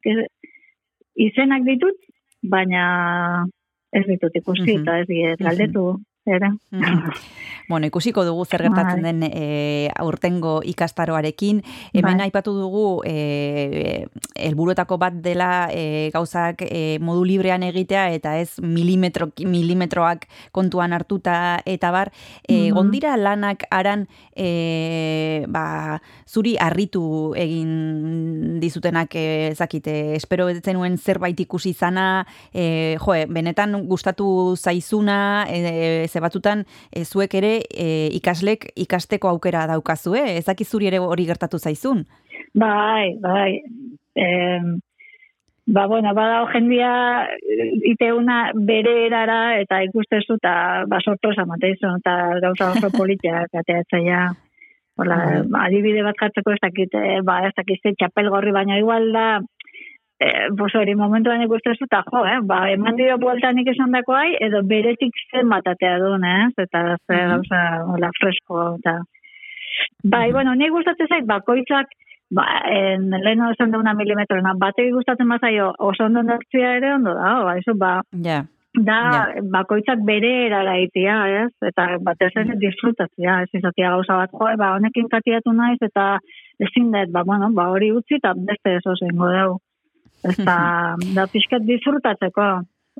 izenak 1.14 1.62
ditut, 1.64 1.97
baina 2.42 3.47
ez 3.92 4.04
ditut 4.06 4.37
ikusi, 4.37 4.75
eta 4.80 4.99
ez 4.99 5.06
dit, 5.06 5.38
galdetu. 5.38 6.00
Mm 6.26 6.33
-hmm. 6.33 6.37
Era. 6.37 7.12
Bueno, 7.68 7.87
ikusiko 7.87 8.23
dugu 8.25 8.45
zer 8.47 8.62
gertatzen 8.62 9.02
bai. 9.02 9.12
den 9.12 9.23
e, 9.26 9.90
aurtengo 9.99 10.61
ikastaroarekin. 10.62 11.62
Hemen 11.92 12.18
bai. 12.18 12.28
aipatu 12.28 12.54
dugu 12.54 13.02
e, 13.04 14.06
helburuetako 14.38 14.99
bat 15.02 15.14
dela 15.23 15.68
e, 15.75 16.11
gauzak 16.14 16.62
e, 16.62 16.99
modu 17.02 17.25
librean 17.26 17.64
egitea 17.66 18.12
eta 18.14 18.37
ez 18.38 18.61
milimetro, 18.62 19.33
milimetroak 19.42 20.28
kontuan 20.52 20.92
hartuta 20.92 21.61
eta 21.66 21.90
bar. 21.90 22.12
E, 22.47 22.71
Gondira 22.71 23.16
lanak 23.16 23.64
aran 23.71 24.06
e, 24.37 25.42
ba, 25.49 25.99
zuri 26.26 26.54
harritu 26.61 27.35
egin 27.35 28.61
dizutenak 28.62 29.14
e, 29.18 29.54
zakite. 29.56 30.14
Espero 30.14 30.49
zenuen 30.54 30.99
zerbait 30.99 31.40
ikusi 31.40 31.75
zana, 31.75 32.26
e, 32.54 32.97
jo, 33.02 33.18
benetan 33.28 33.75
gustatu 33.88 34.54
zaizuna, 34.56 35.47
e, 35.50 36.06
ze 36.16 36.25
batzutan 36.25 36.64
e, 36.90 37.04
zuek 37.04 37.37
ere 37.37 37.52
e, 37.68 38.08
ikaslek 38.16 38.70
ikasteko 38.87 39.28
aukera 39.35 39.66
daukazu, 39.68 40.16
eh? 40.16 40.40
Ez 40.40 40.68
zuri 40.68 40.88
ere 40.88 40.99
hori 40.99 41.26
gertatu 41.28 41.58
zaizun? 41.58 42.04
Bai, 42.54 43.16
bai. 43.20 43.61
E, 44.16 44.26
ba, 45.66 45.87
bueno, 45.87 46.14
bada 46.14 46.46
jendia 46.54 47.28
iteuna 47.92 48.52
bere 48.54 48.94
erara 49.06 49.58
eta 49.61 49.82
ikustezu 49.82 50.38
eta 50.40 50.87
ba, 50.88 51.00
sorpresa 51.04 51.44
mateizu 51.44 51.92
eta 51.99 52.16
gauza 52.40 52.73
oso 52.73 52.90
politia 52.96 53.44
kateatzaia. 53.54 54.32
Hola, 54.96 55.16
mm. 55.44 55.56
adibide 55.61 56.00
bat 56.06 56.16
katzeko 56.16 56.54
ez 56.54 56.61
dakit, 56.62 56.94
eh, 56.96 57.20
ba, 57.20 57.42
ez 57.44 57.52
dakit 57.56 57.82
txapel 58.00 58.30
gorri, 58.32 58.52
baina 58.56 58.78
igual 58.80 59.11
da, 59.12 59.26
eh, 60.18 60.49
pues 60.56 60.75
hori 60.75 60.94
momentu 60.94 61.30
baina 61.30 61.44
ikusten 61.44 61.76
zuta, 61.76 62.02
jo, 62.11 62.25
eh, 62.26 62.38
ba, 62.42 62.62
eman 62.73 62.96
dio 62.96 63.18
buelta 63.18 63.52
nik 63.52 63.68
esan 63.73 63.92
dakoai, 63.92 64.37
edo 64.49 64.62
beretik 64.64 65.12
zen 65.30 65.49
batatea 65.52 65.99
duen, 66.00 66.25
eh, 66.25 66.49
eta 66.56 66.96
ze, 67.06 67.14
mm 67.14 67.42
-hmm. 67.42 67.92
hola, 67.92 68.11
fresko, 68.20 68.76
eta... 68.78 69.00
Bai, 70.04 70.32
bueno, 70.32 70.54
nik 70.54 70.70
gustatzen 70.70 71.06
zait, 71.08 71.26
bakoitzak, 71.26 71.87
ba, 72.30 72.44
en, 72.70 73.11
leheno 73.11 73.50
esan 73.50 73.70
da 73.70 73.78
una 73.78 73.94
milimetro, 73.94 74.40
na, 74.40 74.54
bategi 74.56 74.90
gustatzen 74.92 75.28
bazaio, 75.28 75.75
oso 75.78 76.04
ondo 76.04 76.23
nortzia 76.23 76.76
ere 76.76 76.94
ondo 76.94 77.14
da, 77.14 77.42
ba, 77.44 77.58
eso, 77.58 77.75
ba, 77.75 78.00
yeah. 78.12 78.46
da, 78.73 79.00
yeah. 79.12 79.44
bakoitzak 79.52 79.99
bere 80.00 80.46
erara 80.46 80.78
itia, 80.78 81.18
ez, 81.42 81.52
eta 81.62 81.99
batez 82.00 82.32
ere 82.37 82.54
mm 82.54 82.58
disfrutatzia, 82.58 83.42
ez 83.42 83.50
izatia 83.52 83.90
gauza 83.90 84.16
bat, 84.16 84.30
jo, 84.32 84.56
ba, 84.56 84.75
honekin 84.76 85.08
katiatu 85.08 85.52
naiz, 85.52 85.78
eta 85.82 86.18
ezin 86.58 86.90
dut, 86.90 87.12
ba, 87.12 87.23
bueno, 87.23 87.52
ba, 87.52 87.68
hori 87.68 87.92
utzi, 87.92 88.14
eta 88.16 88.32
beste 88.35 88.76
eso 88.80 88.96
zengo 88.96 89.28
dugu. 89.28 89.61
Eta 90.33 90.56
da 91.16 91.26
pixkat 91.33 91.66
disfrutatzeko. 91.68 92.49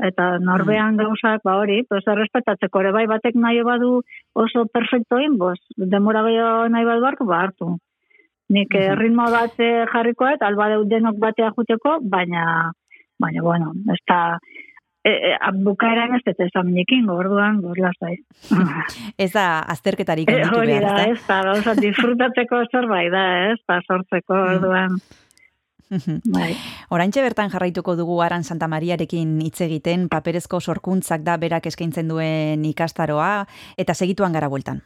Eta 0.07 0.37
norbean 0.45 0.93
mm. 0.93 1.01
gauzak, 1.01 1.41
ba 1.47 1.55
hori, 1.63 1.81
pues 1.89 2.05
errespetatzeko 2.05 2.83
ere 2.83 2.93
bai 2.93 3.07
batek 3.09 3.39
nahi 3.41 3.63
badu 3.65 4.03
oso 4.37 4.67
perfectoin, 4.69 5.39
bos, 5.41 5.57
demora 5.77 6.21
gehiago 6.27 6.67
nahi 6.75 6.85
badu 6.85 7.09
hartu, 7.09 7.29
ba 7.31 7.41
hartu. 7.47 7.71
Nik 8.53 8.77
uh 8.77 8.93
ritmo 8.95 9.25
bat 9.33 9.57
jarriko 9.57 10.29
eta 10.29 10.47
alba 10.47 10.69
denok 10.85 11.17
batea 11.19 11.49
juteko, 11.57 11.97
baina, 12.03 12.45
baina, 13.19 13.43
bueno, 13.43 13.73
ez 13.91 13.99
da, 14.07 14.21
e, 15.07 15.11
e, 15.33 15.53
bukaeran 15.65 16.15
ez 16.19 16.23
ez 16.27 16.37
ezaminekin, 16.49 17.07
gorduan, 17.07 17.61
gorlazai. 17.63 18.17
ez 19.25 19.31
da, 19.33 19.47
azterketarik 19.75 20.31
e, 20.31 20.41
hori 20.51 20.79
da, 20.83 20.97
ez 21.09 21.21
da, 21.29 21.41
oza, 21.53 21.75
disfrutatzeko 21.79 22.65
zerbait 22.73 23.13
da, 23.15 23.27
ez 23.53 23.61
da, 23.69 23.81
sortzeko, 23.87 24.43
mm. 24.61 24.99
Bai. 26.25 26.55
Oraintxe 26.91 27.23
bertan 27.23 27.51
jarraituko 27.51 27.97
dugu 27.97 28.21
Aran 28.23 28.45
Santa 28.45 28.69
Mariarekin 28.69 29.41
hitz 29.45 29.61
egiten, 29.67 30.09
paperezko 30.09 30.61
sorkuntzak 30.61 31.23
da 31.27 31.37
berak 31.37 31.67
eskaintzen 31.67 32.09
duen 32.09 32.65
ikastaroa, 32.65 33.47
eta 33.77 33.95
segituan 33.95 34.33
gara 34.33 34.49
bueltan. 34.49 34.83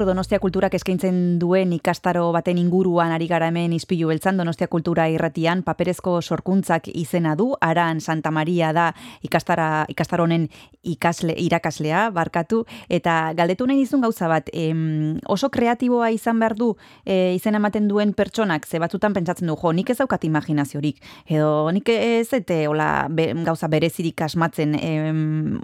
Gaur 0.00 0.08
Donostia 0.08 0.38
Kulturak 0.40 0.72
eskaintzen 0.72 1.38
duen 1.40 1.74
ikastaro 1.76 2.30
baten 2.32 2.56
inguruan 2.56 3.12
ari 3.12 3.26
gara 3.28 3.50
hemen 3.50 3.74
izpilu 3.76 4.08
beltzan. 4.08 4.38
Donostia 4.40 4.68
Kultura 4.72 5.04
irratian 5.12 5.60
paperezko 5.66 6.14
sorkuntzak 6.22 6.88
izena 6.88 7.34
du, 7.36 7.50
Aran 7.60 8.00
Santa 8.00 8.30
Maria 8.32 8.70
da 8.72 8.86
ikastara, 9.26 9.84
ikastaronen 9.92 10.48
ikasle, 10.88 11.34
irakaslea, 11.36 12.08
barkatu, 12.16 12.62
eta 12.88 13.34
galdetu 13.36 13.68
nahi 13.68 13.82
dizun 13.82 14.00
gauza 14.00 14.28
bat, 14.32 14.48
em, 14.54 15.18
oso 15.28 15.50
kreatiboa 15.52 16.10
izan 16.16 16.40
behar 16.40 16.56
du 16.56 16.72
e, 17.04 17.34
izena 17.36 17.60
ematen 17.60 17.88
duen 17.88 18.14
pertsonak, 18.16 18.66
ze 18.66 18.80
batzutan 18.80 19.12
pentsatzen 19.12 19.52
du, 19.52 19.56
jo, 19.60 19.72
nik 19.76 19.90
ez 19.90 19.98
daukat 20.00 20.24
imaginaziorik, 20.24 21.02
edo 21.26 21.70
nik 21.76 21.88
ez 21.92 22.32
ete 22.32 22.66
hola, 22.68 23.08
gauza 23.44 23.68
berezirik 23.68 24.22
asmatzen, 24.24 24.78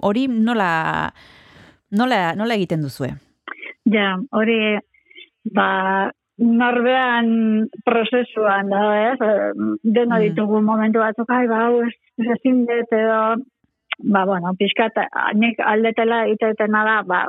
hori 0.01 0.27
nola, 0.27 1.13
nola, 1.89 2.35
nola 2.35 2.59
egiten 2.59 2.85
duzue? 2.85 3.15
Ja, 3.91 4.15
hori, 4.35 4.59
ba, 5.55 5.67
norbean 6.37 7.29
prozesuan 7.85 8.69
da, 8.71 8.81
ez? 9.11 9.19
Dena 9.83 10.17
mm. 10.17 10.23
ditugu 10.25 10.61
momentu 10.61 11.01
batzuk, 11.01 11.29
ai, 11.33 11.45
ba, 11.49 11.67
ez, 11.85 11.93
ezin 12.35 12.65
dut 12.69 12.93
edo, 12.93 13.21
ba, 14.13 14.25
bueno, 14.29 14.53
pixkat, 14.59 14.99
nik 15.39 15.61
aldetela 15.63 16.25
itetena 16.33 16.83
da, 16.87 16.97
ba, 17.07 17.23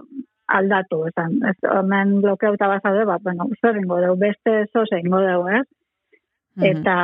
aldatu, 0.59 1.03
esan, 1.11 1.38
ez, 1.49 1.57
omen 1.73 2.18
blokeuta 2.25 2.68
bazade, 2.71 3.07
ba, 3.09 3.18
bueno, 3.23 3.49
zer 3.61 3.81
ingo 3.81 4.01
dugu, 4.05 4.18
beste 4.27 4.64
zoze 4.73 5.01
ingo 5.05 5.23
dugu, 5.25 5.49
ez? 5.61 5.64
Mm-hmm. 6.59 6.68
Eta, 6.73 6.97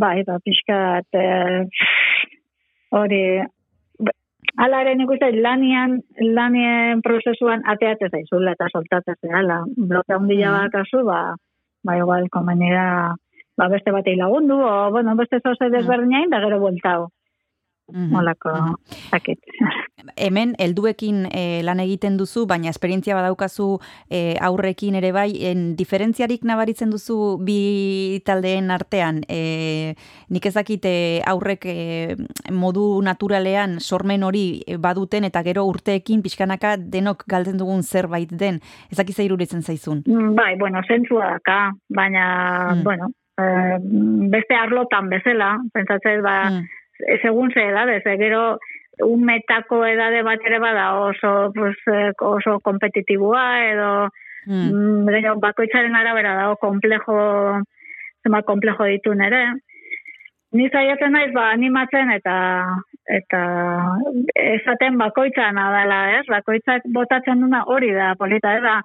bai, 0.00 0.16
ba, 0.26 0.40
pixkat, 0.44 1.06
eh, 1.12 1.66
hori, 2.98 3.22
ala 4.64 4.82
ere 4.82 4.94
nik 4.98 5.10
uste 5.14 5.30
lanian, 5.38 6.00
lanien 6.36 7.02
prozesuan 7.06 7.62
ateatze 7.72 8.10
zaizula 8.10 8.56
eta 8.56 8.68
soltatzen 8.72 9.34
ala. 9.40 9.62
Bloke 9.76 10.14
handia 10.14 10.50
mm. 10.50 10.58
bat 10.58 10.80
azu, 10.82 11.04
ba, 11.06 11.20
ba 11.86 11.98
igual, 12.00 12.28
komenera, 12.34 13.14
ba 13.58 13.68
beste 13.70 13.94
batei 13.94 14.16
lagundu, 14.18 14.58
o, 14.58 14.90
bueno, 14.94 15.14
beste 15.16 15.40
zoze 15.40 15.70
desberdinain, 15.74 16.30
da 16.30 16.42
gero 16.44 16.60
bueltau. 17.88 18.10
Molako, 18.10 18.76
zakit. 19.10 19.38
Hemen, 20.16 20.54
helduekin 20.58 21.26
e, 21.26 21.60
lan 21.62 21.80
egiten 21.82 22.16
duzu, 22.16 22.46
baina 22.46 22.70
esperientzia 22.70 23.16
badaukazu 23.16 23.78
e, 24.10 24.36
aurrekin 24.40 24.94
ere 24.98 25.10
bai, 25.12 25.30
en 25.50 25.74
diferentziarik 25.76 26.44
nabaritzen 26.48 26.90
duzu 26.90 27.38
bi 27.44 28.20
taldeen 28.24 28.70
artean, 28.70 29.20
e, 29.28 29.94
nik 30.30 30.46
ezakite 30.46 31.20
aurrek 31.26 31.66
e, 31.66 32.16
modu 32.52 32.86
naturalean 33.04 33.78
sormen 33.80 34.24
hori 34.24 34.62
baduten 34.78 35.28
eta 35.28 35.42
gero 35.46 35.66
urteekin 35.68 36.22
pixkanaka 36.22 36.76
denok 36.78 37.26
galtzen 37.28 37.58
dugun 37.58 37.82
zerbait 37.82 38.32
den, 38.32 38.62
ezakiza 38.92 39.26
iruritzen 39.26 39.62
zaizun? 39.62 40.02
Mm, 40.06 40.34
bai, 40.38 40.54
bueno, 40.58 40.82
zentzua 40.88 41.34
daka, 41.36 41.60
baina, 41.88 42.26
mm. 42.74 42.82
bueno, 42.86 43.12
e, 43.36 43.46
beste 44.32 44.56
arlotan 44.56 45.10
bezala, 45.12 45.56
pentsatzen, 45.74 46.22
ba, 46.22 46.40
mm 46.50 46.77
segun 47.22 47.50
ze 47.52 47.68
edades, 47.68 48.04
eh, 48.06 48.16
gero 48.18 48.58
un 49.00 49.24
metako 49.24 49.84
edade 49.86 50.22
bat 50.22 50.40
ere 50.44 50.58
bada 50.58 50.94
oso, 51.00 51.52
pues, 51.54 51.76
eh, 51.86 52.12
oso 52.18 52.58
kompetitibua 52.60 53.44
edo 53.70 54.08
mm. 54.46 55.06
mm 55.06 55.40
bakoitzaren 55.40 55.96
arabera 55.96 56.34
dago 56.34 56.56
komplejo 56.56 57.62
zema 58.22 58.42
komplejo 58.42 58.84
ditu 58.84 59.14
nere. 59.14 59.54
Ni 60.52 60.68
zaiatzen 60.70 61.12
naiz 61.12 61.32
ba 61.32 61.50
animatzen 61.52 62.10
eta 62.10 62.36
eta 63.08 63.40
esaten 64.34 64.98
bakoitzan 64.98 65.58
adala, 65.58 66.18
ez? 66.18 66.24
Bakoitzak 66.28 66.82
botatzen 66.92 67.40
duna 67.40 67.64
hori 67.66 67.92
da 67.92 68.14
polita, 68.18 68.58
da 68.60 68.80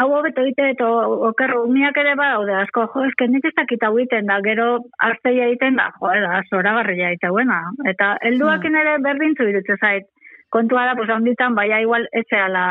hau 0.00 0.06
hobeto 0.16 0.40
egite 0.42 0.70
eta 0.72 0.88
okerro 1.28 1.64
umiak 1.66 1.98
ere 2.02 2.14
ba 2.16 2.30
daude 2.34 2.54
asko 2.62 2.86
jo 2.94 3.04
eske 3.08 3.28
nik 3.28 3.44
ez 3.48 3.52
dakit 3.58 3.84
hau 3.84 3.92
egiten 3.98 4.30
da 4.30 4.38
gero 4.46 4.68
arteia 5.08 5.50
egiten 5.50 5.76
da 5.80 5.90
jo 5.98 6.14
da 6.24 6.40
zoragarria 6.48 7.12
eta 7.16 7.30
buena. 7.36 7.60
Eta 7.92 8.16
helduakin 8.28 8.80
ere 8.82 8.96
berdintzu 9.04 9.48
irutze 9.50 9.76
zait. 9.80 10.08
Kontua 10.52 10.86
da 10.88 10.96
pues 10.96 11.10
honditan 11.12 11.54
baia 11.54 11.80
igual 11.80 12.08
etzeala 12.12 12.64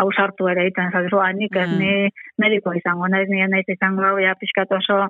hau 0.00 0.08
sartu 0.16 0.48
ere 0.48 0.64
egiten 0.66 0.90
zazu 0.92 1.20
nik 1.36 1.56
ez 1.56 1.70
ni 1.78 2.08
mediko 2.38 2.72
izango 2.72 3.08
naiz 3.08 3.28
ni 3.28 3.44
naiz 3.46 3.68
izango 3.68 4.18
ja 4.18 4.34
pizkat 4.40 4.72
oso 4.72 5.08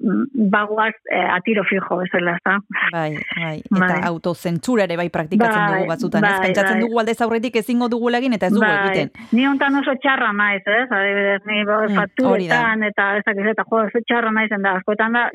bagoaz 0.00 0.94
eh, 1.12 1.26
atiro 1.34 1.64
fijo 1.64 1.98
bezala, 2.00 2.36
ez? 2.36 2.54
Bai, 2.92 3.10
bai, 3.36 3.56
eta 3.60 3.80
bai. 3.86 4.00
autozentzura 4.08 4.86
ere 4.88 4.96
bai 4.96 5.08
praktikatzen 5.12 5.60
bai, 5.60 5.74
dugu 5.74 5.90
batzutan, 5.90 6.24
bai, 6.24 6.32
ez? 6.32 6.44
Pentsatzen 6.46 6.78
bai. 6.78 6.86
dugu 6.86 7.00
aldez 7.02 7.20
aurretik 7.20 7.56
ezingo 7.60 7.88
dugu 7.92 8.10
egin 8.20 8.32
eta 8.32 8.48
ez 8.48 8.54
dugu 8.54 8.66
bai. 8.66 8.78
egiten. 8.86 9.26
Ni 9.32 9.46
hontan 9.46 9.76
oso 9.82 9.94
txarra 10.00 10.32
naiz, 10.32 10.62
ez? 10.64 10.88
Adibidez, 10.88 11.42
ni 11.46 11.60
mm, 11.64 11.98
fakturetan 11.98 12.88
eta 12.88 13.10
ezak 13.20 13.42
ez 13.42 13.52
eta 13.52 13.66
jo, 13.68 13.84
oso 13.84 14.02
txarra 14.06 14.32
naizen 14.32 14.64
da, 14.64 14.78
askoetan 14.80 15.18
da, 15.18 15.28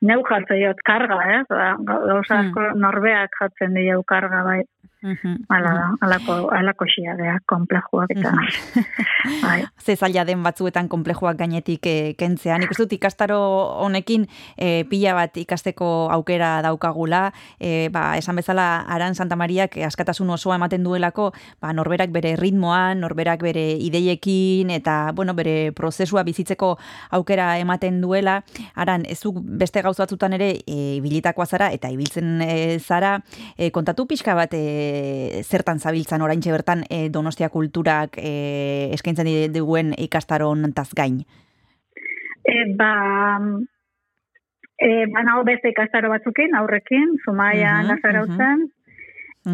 neu 0.00 0.22
jartzen 0.28 0.82
karga, 0.86 1.18
ez? 1.40 1.46
Gauza 1.48 2.36
mm. 2.36 2.46
asko 2.46 2.68
norbeak 2.78 3.34
jartzen 3.40 3.74
dira 3.74 3.98
karga, 4.06 4.44
bai. 4.46 4.62
Ala, 4.98 5.94
alako, 6.02 6.50
alako 6.50 6.86
xia 6.90 7.14
dea, 7.14 7.36
komplejuak 7.46 8.10
eta... 8.16 8.32
bai. 9.44 9.60
Ze 9.84 9.94
zaila 9.94 10.24
den 10.26 10.42
batzuetan 10.42 10.88
komplejuak 10.90 11.38
gainetik 11.38 11.86
e, 11.86 11.94
kentzea. 12.18 12.56
Nik 12.58 12.74
dut 12.74 12.92
ikastaro 12.96 13.38
honekin 13.84 14.26
e, 14.56 14.82
pila 14.90 15.14
bat 15.14 15.38
ikasteko 15.38 16.08
aukera 16.10 16.58
daukagula. 16.66 17.28
E, 17.62 17.88
ba, 17.94 18.16
esan 18.18 18.40
bezala, 18.42 18.82
Aran 18.90 19.14
Santa 19.14 19.38
Mariak 19.38 19.76
askatasun 19.86 20.34
osoa 20.34 20.58
ematen 20.58 20.82
duelako, 20.82 21.30
ba, 21.62 21.70
norberak 21.72 22.10
bere 22.10 22.34
ritmoan, 22.40 22.98
norberak 23.04 23.46
bere 23.46 23.68
ideiekin, 23.78 24.74
eta 24.74 25.12
bueno, 25.14 25.36
bere 25.38 25.70
prozesua 25.78 26.26
bizitzeko 26.26 26.72
aukera 27.14 27.52
ematen 27.62 28.02
duela. 28.02 28.40
Aran, 28.74 29.06
ez 29.06 29.22
beste 29.62 29.82
gauzatzutan 29.86 30.34
ere 30.34 30.50
e, 30.66 30.98
ibilitakoa 30.98 31.46
zara, 31.46 31.70
eta 31.70 31.94
ibiltzen 31.94 32.42
e, 32.42 32.78
zara, 32.82 33.20
e, 33.54 33.70
kontatu 33.70 34.08
pixka 34.10 34.34
bat 34.34 34.58
e, 34.58 34.87
zertan 35.44 35.80
zabiltzan 35.80 36.22
oraintxe 36.22 36.52
bertan 36.52 36.84
e, 36.90 37.08
Donostia 37.10 37.48
kulturak 37.48 38.18
e, 38.18 38.90
eskaintzen 38.94 39.28
duen 39.52 39.94
ikastaron 39.98 40.72
taz 40.72 40.90
gain? 40.94 41.22
E, 42.44 42.56
ba, 42.76 42.92
e, 44.78 45.06
ba 45.12 45.22
nago 45.26 45.44
beste 45.44 45.72
ikastaro 45.74 46.10
batzukin, 46.14 46.54
aurrekin, 46.54 47.16
Zumaia 47.24 47.80
uh 47.84 47.96
-huh, 48.26 48.68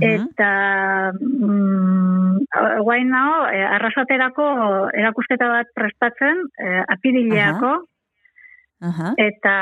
Eta 0.01 1.13
mm, 1.13 2.47
guain 2.83 3.11
nago, 3.11 3.47
e, 3.47 3.63
arrasaterako 3.77 4.47
erakusketa 4.95 5.49
bat 5.49 5.67
prestatzen, 5.75 6.41
e, 6.59 6.83
apirileako, 6.89 7.75
Eta 9.21 9.57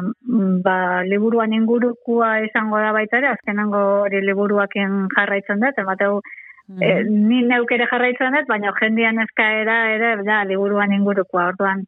mm, 0.00 0.60
ba, 0.64 0.76
liburuan 1.04 1.52
ingurukua 1.52 2.40
izango 2.46 2.80
da 2.80 2.92
baita 2.96 3.18
ere, 3.18 3.34
azkenango 3.34 3.80
hori 4.06 4.22
liburuakin 4.24 5.08
jarraitzen 5.16 5.60
dut, 5.60 5.80
emateu, 5.84 6.20
mm 6.70 6.82
e, 6.86 6.90
ni 7.10 7.42
neuk 7.42 7.72
ere 7.74 7.88
jarraitzen 7.90 8.36
dut, 8.36 8.46
baina 8.48 8.72
jendian 8.80 9.18
eskaera 9.24 9.78
ere, 9.94 10.12
ja, 10.24 10.44
liburuan 10.48 10.92
ingurukua, 10.96 11.48
orduan, 11.52 11.84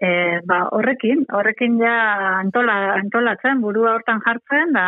e, 0.00 0.40
ba, 0.48 0.64
horrekin, 0.72 1.26
horrekin 1.30 1.78
ja 1.82 1.96
antola, 2.40 2.78
antolatzen, 2.98 3.60
burua 3.60 3.94
hortan 3.98 4.22
jartzen, 4.24 4.72
da, 4.72 4.86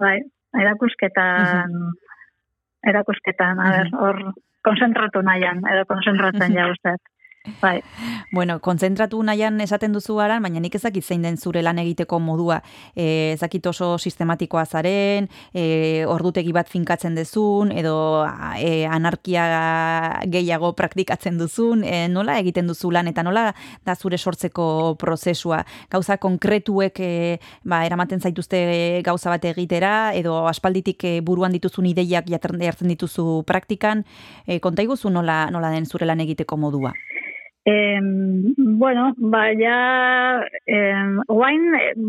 bai, 0.00 0.20
erakusketan, 0.62 1.74
erakusketan, 2.92 3.60
hor, 3.98 4.22
konzentratu 4.64 5.22
nahian, 5.24 5.64
edo 5.72 5.84
konzentratzen 5.88 6.56
ja 6.56 6.68
ustet. 6.70 7.00
Bai. 7.60 7.82
Bueno, 8.32 8.60
konzentratu 8.60 9.18
nahian 9.26 9.56
esaten 9.64 9.94
duzu 9.96 10.14
gara, 10.20 10.36
baina 10.44 10.60
nik 10.62 10.74
ezakit 10.76 11.02
zein 11.02 11.22
den 11.24 11.36
zure 11.36 11.62
lan 11.64 11.80
egiteko 11.82 12.20
modua. 12.22 12.60
E, 12.94 13.32
ezakit 13.32 13.66
oso 13.66 13.96
sistematikoa 13.98 14.62
zaren, 14.66 15.26
e, 15.52 16.04
ordutegi 16.06 16.52
bat 16.54 16.68
finkatzen 16.70 17.16
duzun, 17.18 17.72
edo 17.72 18.22
e, 18.54 18.86
anarkia 18.86 19.46
gehiago 20.30 20.72
praktikatzen 20.78 21.40
duzun, 21.40 21.82
e, 21.82 22.06
nola 22.12 22.38
egiten 22.38 22.70
duzu 22.70 22.92
lan, 22.94 23.10
eta 23.10 23.24
nola 23.26 23.48
da 23.84 23.96
zure 23.96 24.18
sortzeko 24.18 24.94
prozesua. 25.00 25.64
Gauza 25.90 26.20
konkretuek 26.22 27.00
e, 27.02 27.12
ba, 27.64 27.82
eramaten 27.88 28.20
zaituzte 28.20 29.02
gauza 29.02 29.34
bat 29.34 29.48
egitera, 29.50 30.12
edo 30.14 30.44
aspalditik 30.46 31.02
buruan 31.26 31.56
dituzun 31.56 31.90
ideiak 31.90 32.30
jartzen 32.30 32.94
dituzu 32.94 33.42
praktikan, 33.48 34.04
e, 34.46 34.60
konta 34.60 34.86
iguzu 34.86 35.10
nola, 35.10 35.48
nola 35.50 35.74
den 35.74 35.90
zure 35.90 36.06
lan 36.06 36.22
egiteko 36.22 36.60
modua. 36.60 36.94
Eh, 37.68 38.00
bueno, 38.56 39.12
baina 39.18 40.44
eh, 40.66 41.04
oain 41.28 41.66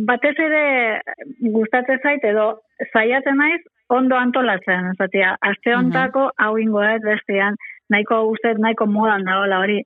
batez 0.07 0.37
ere 0.39 1.01
gustatzen 1.41 1.99
zait 1.99 2.23
edo 2.23 2.61
zaiatzen 2.93 3.35
naiz 3.37 3.59
ondo 3.91 4.15
antolatzen, 4.15 4.93
zatia, 4.95 5.35
aste 5.41 5.75
ontako 5.75 6.29
uh 6.29 6.35
hau 6.45 6.53
ingo 6.57 6.81
ez 6.83 7.01
bestean, 7.03 7.57
nahiko 7.91 8.21
ustez 8.31 8.55
nahiko 8.57 8.87
modan 8.87 9.27
dagoela 9.27 9.59
hori, 9.59 9.81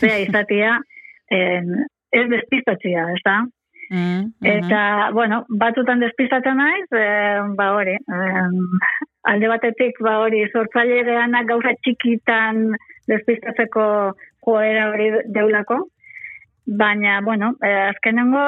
zea 0.00 0.22
izatia, 0.24 0.78
eh, 1.30 1.60
ez 2.12 2.24
despistatzia, 2.32 3.10
ez 3.12 3.20
da? 3.24 3.36
Mm, 3.90 4.32
Eta, 4.42 5.10
bueno, 5.14 5.44
batutan 5.48 6.00
despistatzen 6.02 6.56
naiz, 6.58 6.86
eh, 6.90 7.42
ba 7.58 7.70
hori, 7.76 7.94
eh, 7.94 8.46
alde 9.30 9.48
batetik, 9.52 10.00
ba 10.00 10.18
hori, 10.24 10.42
sortzaile 10.52 11.04
gauza 11.46 11.74
txikitan 11.84 12.72
despistatzeko 13.06 13.86
joera 14.46 14.88
hori 14.90 15.10
deulako. 15.34 15.82
Baina, 16.66 17.20
bueno, 17.22 17.52
eh, 17.62 17.90
azkenengo 17.92 18.42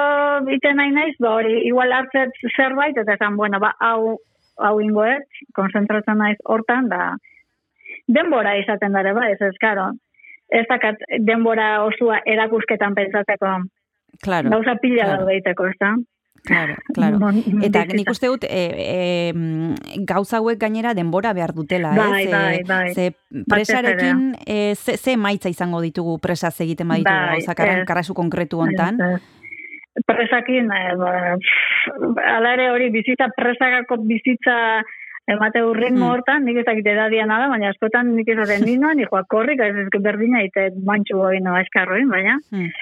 bite 0.47 0.73
nahi 0.75 0.91
naiz, 0.91 1.15
ba 1.23 1.37
hori, 1.37 1.61
igual 1.69 1.93
hartzet 1.95 2.35
zerbait, 2.57 2.97
eta 2.99 3.15
esan, 3.15 3.37
bueno, 3.37 3.61
ba, 3.63 3.75
hau, 3.79 4.17
hau 4.59 4.75
ingoet, 4.83 5.27
konzentratzen 5.55 6.19
naiz 6.19 6.39
hortan, 6.45 6.89
da, 6.91 7.13
denbora 8.09 8.57
izaten 8.59 8.99
dara, 8.99 9.15
ba, 9.15 9.29
ez 9.31 9.39
ez, 9.39 9.55
karo, 9.63 9.93
ez 10.51 10.65
dakat 10.67 11.05
denbora 11.31 11.85
osua 11.85 12.19
erakusketan 12.27 12.99
pentsatzeko, 12.99 13.59
Claro. 14.21 14.51
Gauza 14.51 14.75
pila 14.83 15.05
claro. 15.05 15.27
dago 15.27 15.67
ez 15.69 15.77
da? 15.79 15.93
Claro, 16.49 16.75
claro. 16.95 17.19
Eta 17.61 17.83
nik 17.93 18.09
uste 18.09 18.31
dut, 18.33 18.45
e, 18.49 18.63
e, 18.73 19.33
gauza 20.09 20.39
hauek 20.39 20.57
gainera 20.63 20.95
denbora 20.97 21.35
behar 21.37 21.53
dutela, 21.53 21.91
bai, 21.93 22.23
ez? 22.25 22.31
Bai, 22.33 22.63
bai, 22.65 22.95
Ze 22.95 23.11
presarekin, 23.45 24.31
e, 24.47 24.75
ze, 24.75 24.97
ze 24.97 25.17
maitza 25.21 25.53
izango 25.53 25.83
ditugu 25.85 26.17
presaz 26.25 26.55
egiten 26.65 26.89
baditu 26.89 27.13
bai, 27.13 27.37
gauza 27.37 27.55
karan, 27.59 27.85
karasu 27.85 28.17
konkretu 28.17 28.63
hontan? 28.65 28.97
Presakin, 30.09 30.73
e, 30.73 30.97
ba, 30.97 31.13
ala 32.39 32.55
ere 32.57 32.71
hori 32.73 32.89
bizitza, 32.97 33.29
presakako 33.37 34.01
bizitza 34.09 34.57
emate 35.29 35.61
urren 35.61 35.99
hmm. 35.99 36.09
hortan, 36.09 36.49
nik 36.49 36.63
ezakit 36.65 36.89
edadia 36.89 37.29
nada, 37.29 37.51
baina 37.53 37.75
askotan 37.75 38.15
nik 38.17 38.33
ezaten 38.33 38.65
ninoa, 38.65 38.95
nik 38.97 39.13
joak 39.13 39.29
korrik, 39.29 39.61
ez 39.61 40.01
berdina, 40.01 40.41
eta 40.49 40.71
mantxu 40.89 41.21
hori 41.21 41.45
no 41.45 41.61
eskarroin, 41.61 42.09
baina, 42.09 42.41
hmm. 42.55 42.73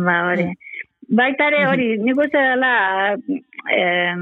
ba 0.00 0.22
hori. 0.30 0.48
Hmm. 0.48 0.68
Baita 1.12 1.48
ere 1.50 1.64
hori, 1.68 1.88
nik 2.00 2.20
uste 2.24 2.40
dela 2.40 2.74
eh, 3.14 4.14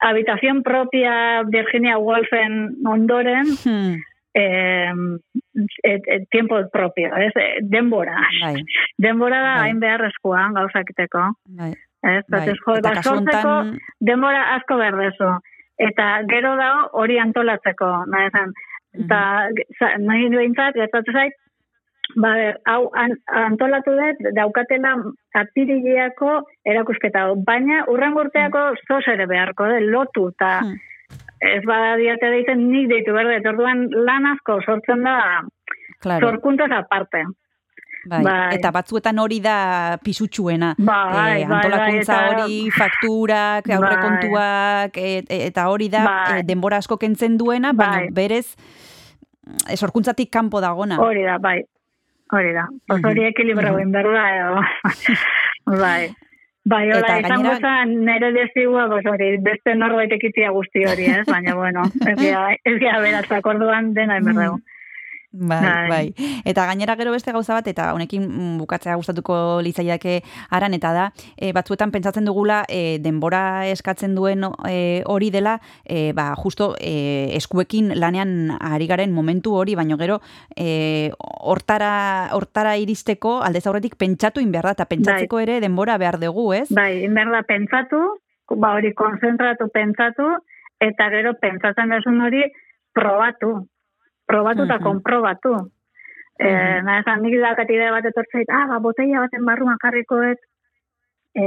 habitación 0.00 0.62
propia 0.62 1.42
Virginia 1.50 1.98
Woolfen 1.98 2.76
ondoren, 2.86 3.50
hmm. 3.64 3.96
eh, 4.34 4.92
et, 5.82 6.02
et, 6.06 6.28
tiempo 6.30 6.60
propio, 6.72 7.10
ez, 7.16 7.32
denbora. 7.62 8.20
Bai. 8.42 8.62
Denbora 9.06 9.40
da 9.42 9.54
bai. 9.56 9.66
hain 9.66 9.80
beharrezkoa 9.80 10.46
gauzakiteko. 10.60 11.26
Bai. 11.58 11.72
Ez, 12.06 12.22
bai. 12.30 12.46
jo, 12.46 12.78
ba, 12.84 12.94
sortzeko 13.02 13.56
denbora 14.00 14.52
asko 14.56 14.78
berdezu. 14.78 15.32
Eta 15.76 16.22
gero 16.30 16.54
da 16.56 16.70
hori 16.96 17.18
antolatzeko, 17.20 17.90
nahi 18.12 18.30
esan. 18.30 18.54
Eta 18.96 19.18
nahi 20.00 20.30
duentzat, 20.32 20.78
gertatu 20.78 21.12
zait, 21.12 21.34
ba, 22.14 22.32
hau 22.70 22.90
an, 22.94 23.16
antolatu 23.26 23.94
dut, 23.98 24.28
daukatela 24.36 24.94
apirileako 25.34 26.42
erakusketa. 26.64 27.26
Baina, 27.46 27.84
urren 27.92 28.16
urteako 28.18 28.68
zoz 28.86 29.04
ere 29.12 29.26
beharko, 29.30 29.66
de, 29.72 29.80
lotu, 29.86 30.28
eta 30.34 30.52
hmm. 30.62 30.76
ez 31.54 31.64
bada 31.66 31.96
diate 32.00 32.30
deiten 32.32 32.68
nik 32.70 32.88
deitu 32.92 33.16
berde, 33.16 33.40
orduan 33.48 33.88
lan 34.06 34.30
asko 34.34 34.60
sortzen 34.62 35.04
da 35.06 35.18
claro. 36.02 36.30
sorkuntaz 36.30 36.70
aparte. 36.78 37.26
Bai, 38.06 38.20
bai. 38.22 38.54
Eta 38.54 38.70
batzuetan 38.70 39.18
hori 39.18 39.40
da 39.42 39.98
pisutsuena. 39.98 40.76
Bai, 40.78 41.42
e, 41.42 41.46
antolakuntza 41.48 42.18
hori, 42.30 42.58
fakturak, 42.70 43.66
bai. 43.66 43.78
aurrekontuak, 43.80 45.00
et, 45.02 45.32
eta 45.50 45.66
hori 45.72 45.88
da 45.90 46.04
bai. 46.06 46.36
e, 46.38 46.44
denbora 46.46 46.78
asko 46.78 47.00
kentzen 47.02 47.34
duena, 47.40 47.72
bai. 47.74 47.88
baina 47.88 48.14
berez 48.14 48.54
esorkuntzatik 49.74 50.30
kanpo 50.30 50.62
dagona. 50.62 51.00
Hori 51.02 51.26
da, 51.26 51.40
bai. 51.42 51.64
Hori 52.32 52.52
da. 52.52 52.66
Os 52.90 53.02
hori 53.06 53.26
ekilibra 53.28 53.72
guen 53.74 53.92
berda, 53.94 54.22
edo. 54.34 54.62
bai. 55.84 56.14
Bai, 56.66 56.82
hola, 56.90 57.18
izan 57.20 57.44
gainera... 57.44 57.52
goza, 57.54 57.72
nire 57.86 58.32
dezigua, 58.34 58.86
hori, 58.90 59.28
beste 59.38 59.76
norbait 59.78 60.10
ekitzia 60.16 60.50
guzti 60.50 60.82
hori, 60.90 61.06
ez? 61.20 61.22
Baina, 61.28 61.54
bueno, 61.54 61.84
ez 62.02 62.16
gira, 62.18 62.48
ez 62.56 62.74
gira 62.80 62.98
beratzak 63.04 63.46
orduan 63.46 63.92
dena 63.94 64.18
emberregu. 64.18 64.58
Mm. 64.58 64.75
Bai, 65.32 65.60
bai, 65.60 65.88
bai. 65.88 66.40
Eta 66.44 66.66
gainera 66.66 66.96
gero 66.96 67.12
beste 67.12 67.32
gauza 67.32 67.54
bat, 67.54 67.66
eta 67.68 67.90
honekin 67.94 68.22
mm, 68.24 68.58
bukatzea 68.62 68.94
gustatuko 68.96 69.60
litzaiake 69.64 70.20
aran, 70.50 70.74
eta 70.76 70.92
da, 70.96 71.06
e, 71.36 71.52
batzuetan 71.56 71.92
pentsatzen 71.92 72.24
dugula, 72.24 72.62
e, 72.68 72.98
denbora 73.02 73.66
eskatzen 73.68 74.14
duen 74.16 74.46
e, 74.68 75.02
hori 75.04 75.30
dela, 75.34 75.58
e, 75.84 76.12
ba, 76.16 76.30
justo 76.38 76.74
e, 76.80 77.36
eskuekin 77.36 77.92
lanean 77.98 78.56
ari 78.60 78.86
garen 78.86 79.12
momentu 79.12 79.54
hori, 79.58 79.74
baino 79.74 79.98
gero, 80.00 80.20
e, 80.56 81.10
hortara, 81.20 82.30
hortara 82.32 82.76
iristeko, 82.80 83.40
alde 83.42 83.60
zaurretik 83.60 83.96
pentsatu 84.00 84.40
inberda, 84.40 84.76
eta 84.78 84.88
pentsatzeko 84.88 85.40
bai. 85.40 85.46
ere 85.48 85.60
denbora 85.60 85.98
behar 85.98 86.20
dugu, 86.22 86.52
ez? 86.54 86.68
Bai, 86.70 87.04
inberda 87.04 87.42
pentsatu, 87.48 88.02
ba 88.56 88.76
hori 88.78 88.94
konzentratu 88.94 89.68
pentsatu, 89.74 90.36
eta 90.80 91.08
gero 91.10 91.34
pentsatzen 91.40 91.90
desun 91.92 92.20
hori 92.24 92.44
probatu, 92.96 93.66
probatu 94.26 94.64
eta 94.64 94.78
konprobatu. 94.82 95.52
Uh 95.52 95.62
-huh. 95.62 95.70
e, 96.38 96.82
na, 96.82 97.00
esan, 97.00 97.22
nik 97.22 97.40
dakat 97.40 97.70
idea 97.70 97.92
bat 97.92 98.04
etortzait, 98.04 98.48
ah, 98.50 98.66
ba, 98.68 98.78
botella 98.78 99.24
baten 99.24 99.44
barruan 99.44 99.78
jarrikoet, 99.82 100.38
e, 101.34 101.44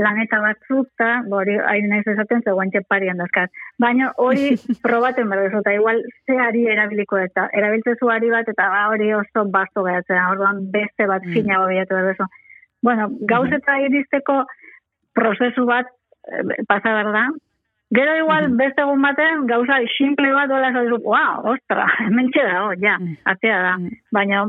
laneta 0.00 0.40
batzuk, 0.40 0.88
eta, 0.96 1.10
hori, 1.36 1.56
hain 1.68 1.88
nahiz 1.90 2.06
esaten, 2.14 2.42
zegoen 2.46 2.70
txeparian 2.72 3.20
dazkat. 3.20 3.52
Baina 3.82 4.12
hori 4.24 4.54
probaten 4.86 5.28
berdezu, 5.28 5.60
eta 5.60 5.74
igual 5.76 6.02
ze 6.26 6.38
ari 6.40 6.64
erabiliko 6.74 7.18
eta 7.20 7.48
erabiltzezu 7.52 8.10
ari 8.10 8.30
bat, 8.32 8.48
eta 8.48 8.68
ba, 8.72 8.86
hori 8.94 9.12
oso 9.18 9.44
basto 9.52 9.84
behatzen, 9.84 10.20
orduan 10.30 10.64
beste 10.72 11.08
bat 11.10 11.24
mm. 11.26 11.32
fina 11.32 11.60
bobiatu 11.64 11.98
berdezu. 11.98 12.28
Bueno, 12.82 13.10
gauz 13.28 13.50
eta 13.52 13.78
iristeko 13.84 14.42
prozesu 15.14 15.66
bat 15.68 15.90
eh, 16.32 16.62
pasa 16.68 16.96
berda, 16.96 17.26
Gero 17.92 18.16
igual, 18.16 18.48
mm 18.48 18.52
-hmm. 18.52 18.56
beste 18.56 18.82
egun 18.82 19.02
baten, 19.02 19.46
gauza 19.46 19.74
simple 19.98 20.32
bat 20.32 20.48
dola 20.48 20.70
dut, 20.72 21.02
wow, 21.04 21.44
ostra, 21.52 21.86
hemen 22.06 22.30
da, 22.34 22.64
oh, 22.64 22.74
ja, 22.80 22.96
mm 22.98 23.16
atzea 23.24 23.58
da. 23.62 23.74
Baina, 24.10 24.46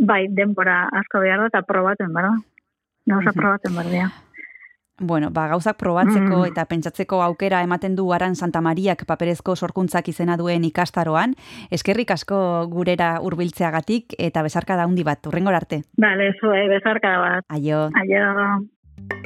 bai, 0.00 0.28
denbora 0.28 0.88
asko 0.92 1.20
behar 1.20 1.40
da, 1.40 1.46
eta 1.46 1.62
probaten, 1.62 2.14
bera? 2.14 2.30
Gauza 3.06 3.30
mm 3.30 3.40
probaten, 3.40 3.74
bera, 3.74 4.10
Bueno, 4.98 5.28
ba, 5.30 5.48
gauzak 5.48 5.76
probatzeko 5.76 6.38
mm. 6.38 6.46
eta 6.48 6.64
pentsatzeko 6.64 7.20
aukera 7.20 7.60
ematen 7.60 7.96
du 7.96 8.06
aran 8.16 8.34
Santa 8.34 8.62
Mariak 8.64 9.04
paperezko 9.04 9.54
sorkuntzak 9.56 10.08
izena 10.08 10.38
duen 10.40 10.64
ikastaroan. 10.64 11.34
Eskerrik 11.70 12.10
asko 12.16 12.38
gurera 12.72 13.18
hurbiltzeagatik 13.20 14.16
eta 14.18 14.42
bezarka 14.42 14.76
da 14.76 14.86
hundi 14.86 15.04
bat, 15.04 15.20
urrengor 15.26 15.54
arte. 15.54 15.82
Bale, 16.00 16.32
zue, 16.40 16.64
bezarka 16.72 17.18
bat. 17.20 17.44
Aio. 17.52 17.90
Aio. 17.92 19.25